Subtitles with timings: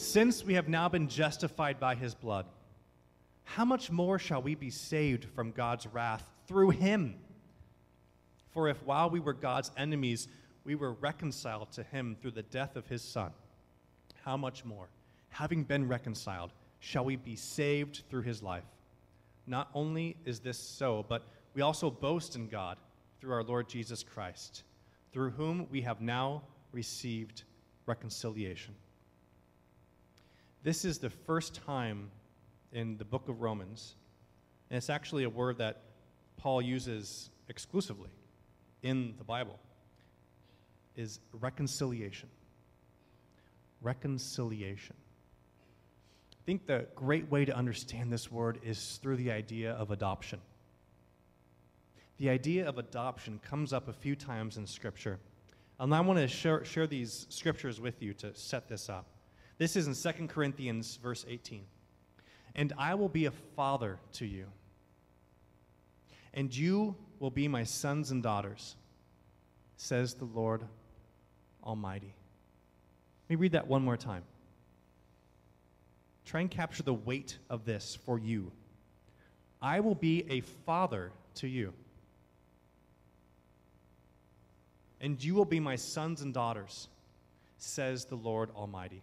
[0.00, 2.46] Since we have now been justified by his blood,
[3.44, 7.16] how much more shall we be saved from God's wrath through him?
[8.48, 10.26] For if while we were God's enemies,
[10.64, 13.30] we were reconciled to him through the death of his Son,
[14.24, 14.88] how much more,
[15.28, 18.64] having been reconciled, shall we be saved through his life?
[19.46, 22.78] Not only is this so, but we also boast in God
[23.20, 24.62] through our Lord Jesus Christ,
[25.12, 26.40] through whom we have now
[26.72, 27.42] received
[27.84, 28.74] reconciliation.
[30.62, 32.10] This is the first time
[32.72, 33.94] in the book of Romans,
[34.68, 35.82] and it's actually a word that
[36.36, 38.10] Paul uses exclusively
[38.82, 39.58] in the Bible,
[40.96, 42.28] is reconciliation.
[43.80, 44.96] Reconciliation.
[46.32, 50.40] I think the great way to understand this word is through the idea of adoption.
[52.18, 55.18] The idea of adoption comes up a few times in Scripture.
[55.78, 59.06] And I want to share, share these scriptures with you to set this up.
[59.60, 61.66] This is in 2 Corinthians, verse 18.
[62.54, 64.46] And I will be a father to you,
[66.32, 68.74] and you will be my sons and daughters,
[69.76, 70.62] says the Lord
[71.62, 72.14] Almighty.
[73.28, 74.22] Let me read that one more time.
[76.24, 78.52] Try and capture the weight of this for you.
[79.60, 81.74] I will be a father to you,
[85.02, 86.88] and you will be my sons and daughters,
[87.58, 89.02] says the Lord Almighty.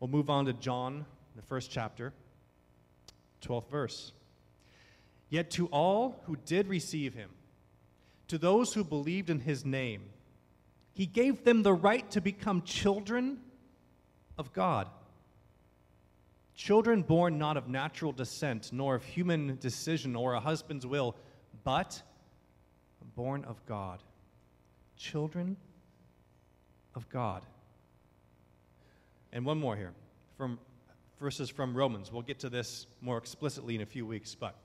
[0.00, 1.04] We'll move on to John,
[1.36, 2.14] the first chapter,
[3.42, 4.12] 12th verse.
[5.28, 7.30] Yet to all who did receive him,
[8.28, 10.02] to those who believed in his name,
[10.94, 13.38] he gave them the right to become children
[14.38, 14.88] of God.
[16.54, 21.14] Children born not of natural descent, nor of human decision or a husband's will,
[21.62, 22.02] but
[23.14, 24.02] born of God.
[24.96, 25.56] Children
[26.94, 27.42] of God.
[29.32, 29.92] And one more here
[30.36, 30.58] from
[31.20, 32.10] verses from Romans.
[32.10, 34.56] We'll get to this more explicitly in a few weeks, but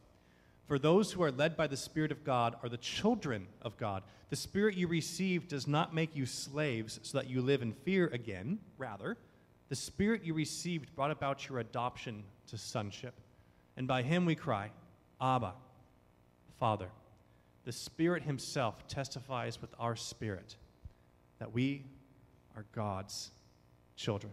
[0.68, 4.04] for those who are led by the Spirit of God are the children of God.
[4.30, 8.08] The Spirit you receive does not make you slaves so that you live in fear
[8.08, 8.60] again.
[8.78, 9.18] Rather,
[9.70, 13.14] the Spirit you received brought about your adoption to sonship.
[13.78, 14.72] And by him we cry,
[15.22, 15.54] Abba,
[16.60, 16.90] Father.
[17.66, 20.56] The Spirit Himself testifies with our spirit
[21.40, 21.84] that we
[22.56, 23.32] are God's
[23.96, 24.32] children.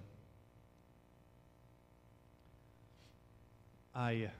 [3.94, 4.30] I.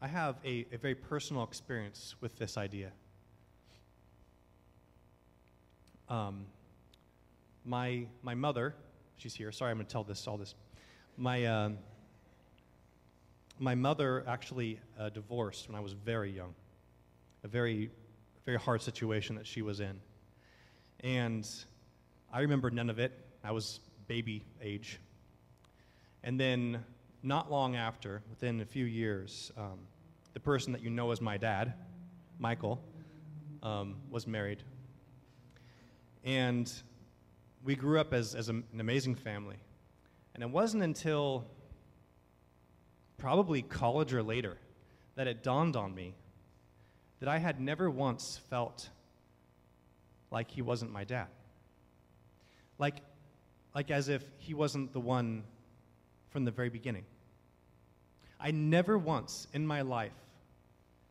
[0.00, 2.92] I have a, a very personal experience with this idea.
[6.08, 6.46] Um,
[7.64, 8.74] my, my mother,
[9.16, 9.50] she's here.
[9.50, 10.54] Sorry, I'm going to tell this all this.
[11.16, 11.78] My, um,
[13.58, 16.54] my mother actually uh, divorced when I was very young,
[17.42, 17.90] a very,
[18.44, 19.98] very hard situation that she was in.
[21.00, 21.48] And
[22.32, 23.12] I remember none of it.
[23.42, 25.00] I was baby age.
[26.22, 26.84] And then,
[27.22, 29.78] not long after, within a few years, um,
[30.32, 31.74] the person that you know as my dad,
[32.38, 32.80] Michael,
[33.62, 34.62] um, was married.
[36.24, 36.72] And
[37.64, 39.56] we grew up as, as an amazing family.
[40.34, 41.46] And it wasn't until
[43.18, 44.58] probably college or later
[45.14, 46.14] that it dawned on me
[47.20, 48.90] that I had never once felt
[50.30, 51.28] like he wasn't my dad.
[52.78, 52.96] Like
[53.76, 55.44] like as if he wasn't the one
[56.30, 57.04] from the very beginning.
[58.40, 60.14] I never once in my life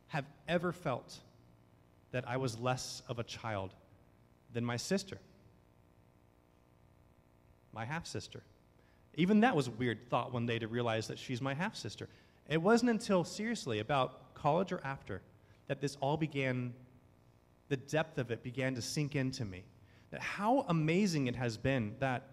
[0.07, 1.19] have ever felt
[2.09, 3.75] that I was less of a child
[4.51, 5.19] than my sister,
[7.71, 8.41] my half sister.
[9.13, 12.09] Even that was a weird thought one day to realize that she's my half sister.
[12.49, 15.21] It wasn't until, seriously, about college or after,
[15.67, 16.73] that this all began,
[17.69, 19.65] the depth of it began to sink into me.
[20.09, 22.31] That how amazing it has been that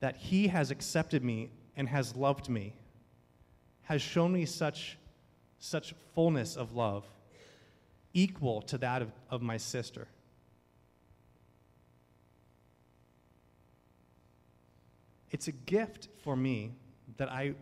[0.00, 2.74] that He has accepted me and has loved me,
[3.82, 4.98] has shown me such,
[5.58, 7.04] such fullness of love,
[8.12, 10.08] equal to that of, of my sister.
[15.30, 16.72] It's a gift for me
[17.16, 17.54] that I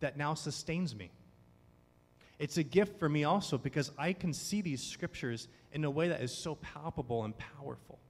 [0.00, 1.10] that now sustains me.
[2.38, 6.08] It's a gift for me also because I can see these scriptures in a way
[6.08, 8.00] that is so palpable and powerful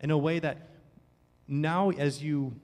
[0.00, 0.68] in a way that
[1.46, 2.54] now as you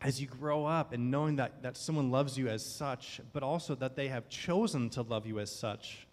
[0.00, 3.74] as you grow up and knowing that, that someone loves you as such, but also
[3.74, 6.06] that they have chosen to love you as such,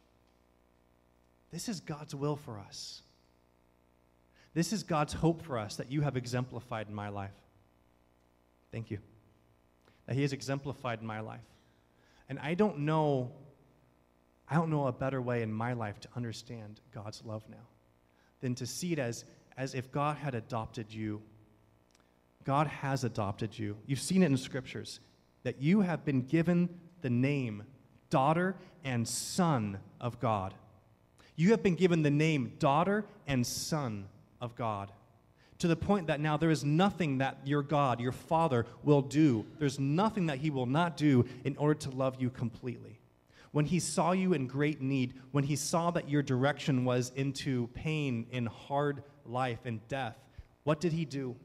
[1.51, 3.03] this is God's will for us.
[4.55, 7.35] This is God's hope for us that you have exemplified in my life.
[8.71, 8.97] Thank you.
[10.07, 11.45] That He has exemplified in my life.
[12.27, 13.31] And I don't know
[14.47, 17.67] I don't know a better way in my life to understand God's love now
[18.41, 19.25] than to see it as,
[19.57, 21.21] as if God had adopted you.
[22.43, 23.77] God has adopted you.
[23.85, 24.99] You've seen it in scriptures
[25.43, 26.69] that you have been given
[27.01, 27.63] the name
[28.09, 30.53] daughter and son of God.
[31.35, 34.07] You have been given the name daughter and son
[34.41, 34.91] of God
[35.59, 39.45] to the point that now there is nothing that your God, your Father, will do.
[39.57, 42.99] There's nothing that He will not do in order to love you completely.
[43.51, 47.67] When He saw you in great need, when He saw that your direction was into
[47.67, 50.15] pain and hard life and death,
[50.63, 51.35] what did He do?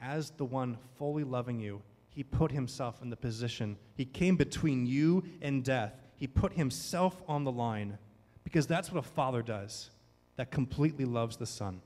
[0.00, 3.76] As the one fully loving you, He put Himself in the position.
[3.94, 5.94] He came between you and death.
[6.16, 7.98] He put Himself on the line
[8.44, 9.90] because that's what a father does
[10.36, 11.82] that completely loves the Son.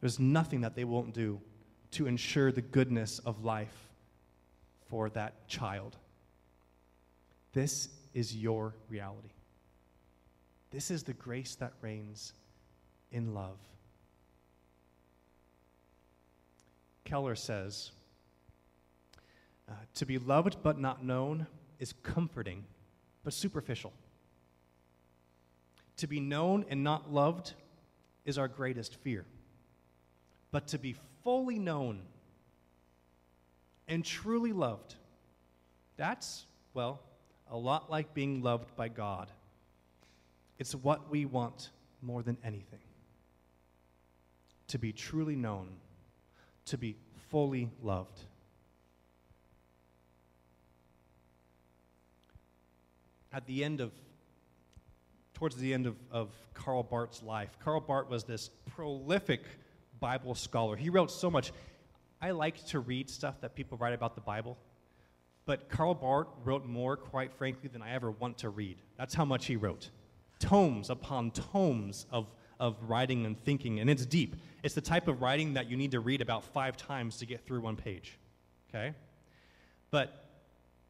[0.00, 1.40] There's nothing that they won't do
[1.92, 3.88] to ensure the goodness of life
[4.88, 5.96] for that child.
[7.52, 9.32] This is your reality.
[10.70, 12.32] This is the grace that reigns
[13.12, 13.58] in love.
[17.04, 17.92] Keller says,
[19.68, 21.46] uh, To be loved but not known
[21.78, 22.64] is comforting,
[23.22, 23.92] but superficial.
[25.98, 27.52] To be known and not loved
[28.24, 29.24] is our greatest fear
[30.52, 30.94] but to be
[31.24, 32.00] fully known
[33.88, 34.94] and truly loved.
[35.96, 36.44] That's,
[36.74, 37.00] well,
[37.50, 39.28] a lot like being loved by God.
[40.58, 41.70] It's what we want
[42.00, 42.78] more than anything
[44.72, 45.68] to be truly known,
[46.64, 46.96] to be
[47.28, 48.18] fully loved.
[53.34, 53.92] At the end of,
[55.34, 59.42] towards the end of, of Karl Barth's life, Karl Barth was this prolific
[60.00, 60.74] Bible scholar.
[60.74, 61.52] He wrote so much.
[62.22, 64.56] I like to read stuff that people write about the Bible,
[65.44, 68.78] but Karl Barth wrote more, quite frankly, than I ever want to read.
[68.96, 69.90] That's how much he wrote.
[70.38, 74.34] Tomes upon tomes of, of writing and thinking, and it's deep.
[74.62, 77.44] It's the type of writing that you need to read about five times to get
[77.44, 78.18] through one page.
[78.68, 78.94] Okay?
[79.90, 80.28] But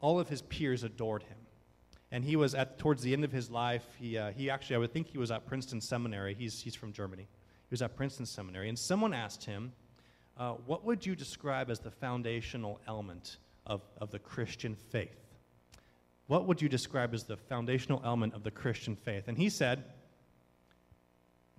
[0.01, 1.39] all of his peers adored him.
[2.11, 4.79] And he was at towards the end of his life, he, uh, he actually, I
[4.81, 6.35] would think he was at Princeton Seminary.
[6.35, 9.73] He's, he's from Germany He was at Princeton Seminary, and someone asked him,
[10.37, 15.17] uh, What would you describe as the foundational element of, of the Christian faith?
[16.27, 19.25] What would you describe as the foundational element of the Christian faith?
[19.29, 19.85] And he said,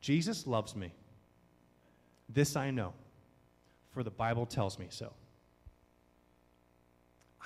[0.02, 0.94] Jesus loves me.
[2.30, 2.94] This I know,
[3.92, 5.14] for the Bible tells me so.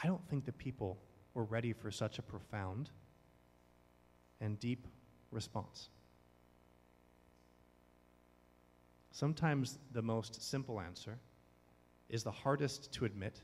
[0.03, 0.97] I don't think the people
[1.33, 2.89] were ready for such a profound
[4.39, 4.87] and deep
[5.31, 5.89] response.
[9.11, 11.17] Sometimes the most simple answer
[12.09, 13.41] is the hardest to admit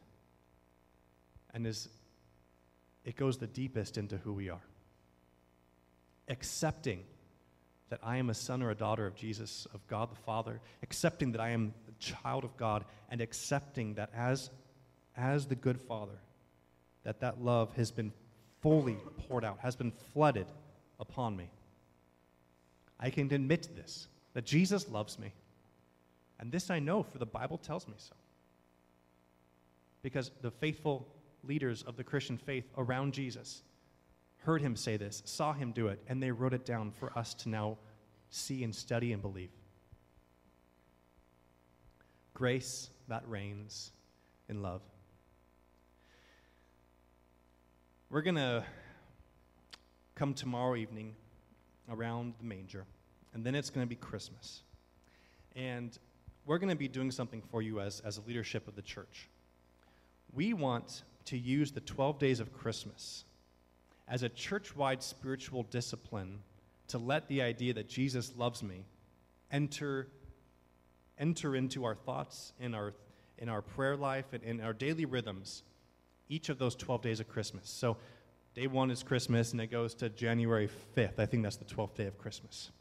[1.53, 1.89] and is
[3.05, 4.61] it goes the deepest into who we are.
[6.29, 7.03] Accepting
[7.93, 11.31] that I am a son or a daughter of Jesus, of God the Father, accepting
[11.33, 14.49] that I am a child of God, and accepting that as,
[15.15, 16.17] as the good Father,
[17.03, 18.11] that that love has been
[18.63, 18.97] fully
[19.27, 20.47] poured out, has been flooded
[20.99, 21.51] upon me.
[22.99, 25.31] I can admit this, that Jesus loves me,
[26.39, 28.15] and this I know, for the Bible tells me so.
[30.01, 31.07] Because the faithful
[31.43, 33.61] leaders of the Christian faith around Jesus
[34.43, 37.33] heard him say this, saw him do it, and they wrote it down for us
[37.33, 37.77] to now
[38.29, 39.51] see and study and believe.
[42.33, 43.91] Grace that reigns
[44.49, 44.81] in love.
[48.09, 48.63] We're going to
[50.15, 51.15] come tomorrow evening
[51.89, 52.85] around the manger,
[53.33, 54.61] and then it's going to be Christmas.
[55.55, 55.97] And
[56.45, 59.29] we're going to be doing something for you as, as a leadership of the church.
[60.33, 63.23] We want to use the 12 days of Christmas
[64.07, 66.39] as a church wide spiritual discipline
[66.87, 68.85] to let the idea that Jesus loves me
[69.51, 70.07] enter,
[71.17, 72.93] enter into our thoughts, in our,
[73.37, 75.63] in our prayer life, and in our daily rhythms
[76.29, 77.69] each of those 12 days of Christmas.
[77.69, 77.97] So,
[78.55, 81.19] day one is Christmas, and it goes to January 5th.
[81.19, 82.71] I think that's the 12th day of Christmas.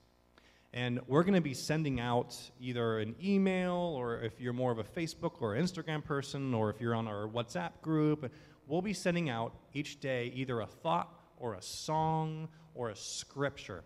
[0.75, 4.79] And we're going to be sending out either an email, or if you're more of
[4.79, 8.33] a Facebook or Instagram person, or if you're on our WhatsApp group,
[8.73, 13.85] we'll be sending out each day either a thought or a song or a scripture.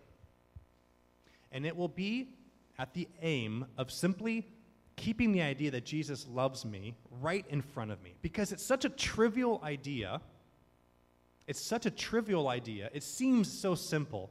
[1.51, 2.29] And it will be
[2.79, 4.47] at the aim of simply
[4.95, 8.15] keeping the idea that Jesus loves me right in front of me.
[8.21, 10.21] Because it's such a trivial idea.
[11.47, 12.89] It's such a trivial idea.
[12.93, 14.29] It seems so simple.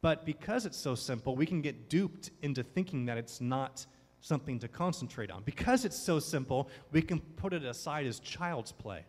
[0.00, 3.86] But because it's so simple, we can get duped into thinking that it's not
[4.20, 5.44] something to concentrate on.
[5.44, 9.04] Because it's so simple, we can put it aside as child's play.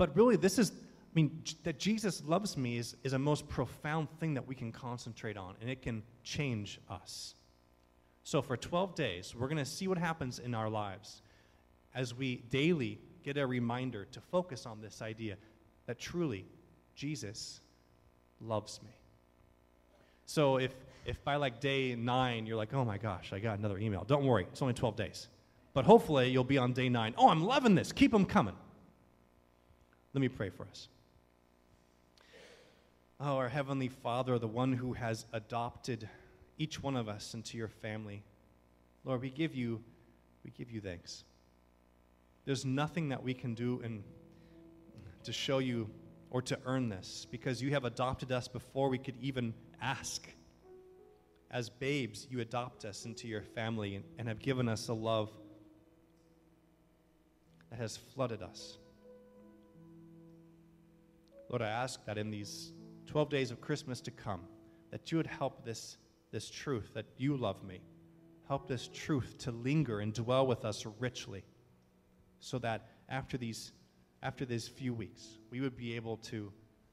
[0.00, 4.08] But really, this is I mean, that Jesus loves me is, is a most profound
[4.18, 7.34] thing that we can concentrate on, and it can change us.
[8.24, 11.20] So, for 12 days, we're going to see what happens in our lives
[11.94, 15.36] as we daily get a reminder to focus on this idea
[15.84, 16.46] that truly
[16.94, 17.60] Jesus
[18.40, 18.96] loves me.
[20.24, 23.76] So, if, if by like day nine you're like, oh my gosh, I got another
[23.76, 25.28] email, don't worry, it's only 12 days.
[25.74, 27.12] But hopefully you'll be on day nine.
[27.18, 28.56] Oh, I'm loving this, keep them coming.
[30.12, 30.88] Let me pray for us.
[33.20, 36.08] Oh, our Heavenly Father, the one who has adopted
[36.58, 38.22] each one of us into your family.
[39.04, 39.80] Lord, we give you,
[40.44, 41.24] we give you thanks.
[42.44, 44.02] There's nothing that we can do in,
[45.24, 45.88] to show you
[46.30, 50.26] or to earn this because you have adopted us before we could even ask.
[51.50, 55.30] As babes, you adopt us into your family and, and have given us a love
[57.70, 58.78] that has flooded us.
[61.50, 62.72] Lord, I ask that in these
[63.06, 64.42] 12 days of Christmas to come,
[64.92, 65.98] that you would help this,
[66.30, 67.80] this truth that you love me,
[68.46, 71.42] help this truth to linger and dwell with us richly,
[72.38, 73.72] so that after these,
[74.22, 76.52] after these few weeks, we would be able to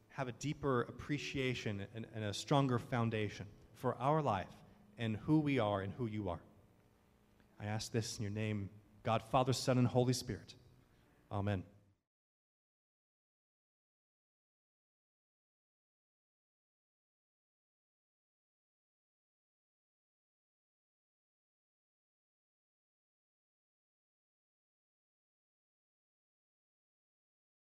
[0.10, 3.46] have a deeper appreciation and, and a stronger foundation
[3.76, 4.48] for our life
[4.98, 6.42] and who we are and who you are.
[7.62, 8.72] I ask this in your name,
[9.04, 10.56] God, Father, Son, and Holy Spirit.
[11.32, 11.62] Amen.